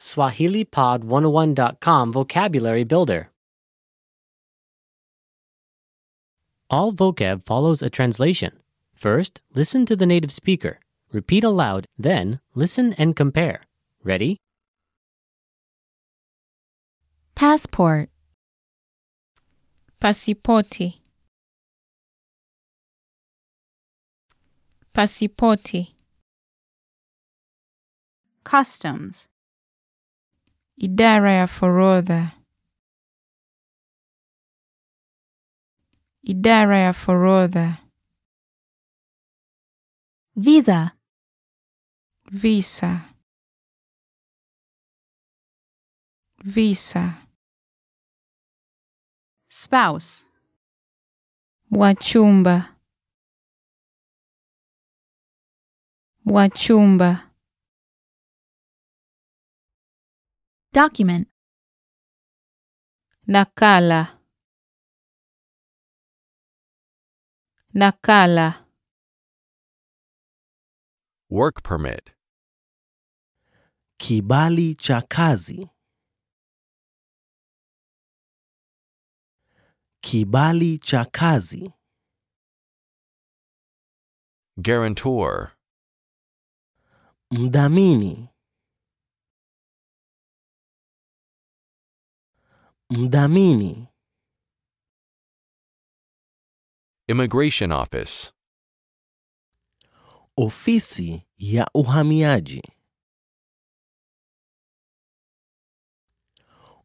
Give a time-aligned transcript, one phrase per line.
[0.00, 3.30] SwahiliPod101.com Vocabulary Builder.
[6.68, 8.58] All vocab follows a translation.
[8.94, 10.80] First, listen to the native speaker.
[11.12, 13.62] Repeat aloud, then, listen and compare.
[14.02, 14.38] Ready?
[17.40, 18.10] passport,
[19.98, 21.00] pasipoti
[24.92, 25.94] pasipoti
[28.44, 29.26] customs,
[30.80, 32.32] idara ya forodha.
[36.22, 37.76] Idara ya forodha.
[40.36, 40.96] Visa,
[42.30, 43.14] visa.
[46.44, 47.26] Visa.
[49.48, 50.26] Spouse,
[51.70, 52.76] wachumba.
[56.24, 57.29] Wachumba
[60.72, 61.26] document,
[63.26, 64.18] nakala
[67.74, 68.66] nakala
[71.30, 72.10] Work permit.
[74.00, 75.70] Kibali cha kazi.
[80.02, 81.72] Kibali cha kazi.
[84.56, 85.52] Guarantor.
[87.30, 88.28] Mdhamini.
[92.90, 93.88] Mdhamini.
[97.08, 98.32] Immigration office.
[100.36, 102.62] Ofisi ya uhamiaji.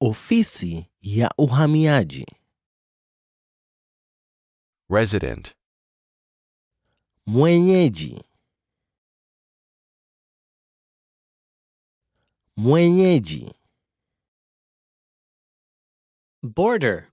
[0.00, 2.26] Ofisi ya uhamiaji.
[4.90, 5.54] Resident.
[7.26, 8.22] Mwenyeji.
[12.56, 13.54] Mwenyeji.
[16.42, 17.08] Border.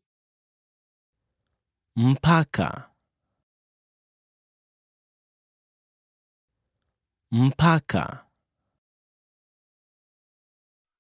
[1.98, 2.92] Mpaka.
[7.32, 8.26] Mpaka.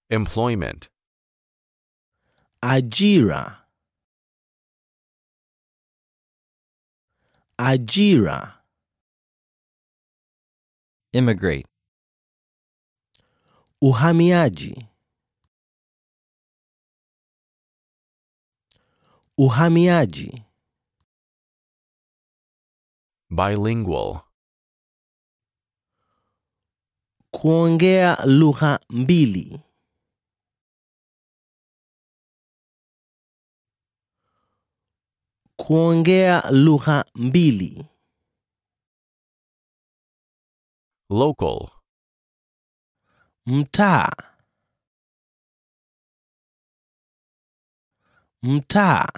[0.09, 0.89] Employment.
[2.61, 3.66] Ajira.
[7.57, 8.55] Ajira.
[11.13, 11.67] immigrate,
[13.81, 14.89] Uhamiaji.
[19.38, 20.44] Uhamiaji.
[23.29, 24.22] Bilingual.
[27.31, 29.59] Kuongea lugha mbili.
[35.57, 37.85] Kuongea lugha mbili.
[41.09, 41.69] Local.
[43.46, 44.34] Mtaa.
[48.45, 49.09] Mtaa.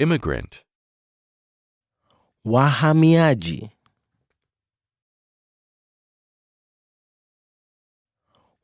[0.00, 0.64] Immigrant.
[2.44, 3.70] Wahamiaji.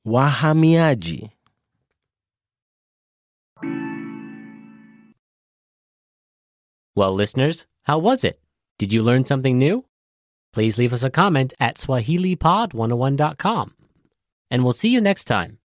[0.05, 1.31] Wahamiaji.
[6.97, 8.41] Well, listeners, how was it?
[8.79, 9.85] Did you learn something new?
[10.53, 13.75] Please leave us a comment at SwahiliPod101.com.
[14.51, 15.59] And we'll see you next time.